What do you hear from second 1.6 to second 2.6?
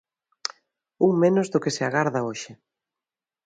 que se agarda hoxe.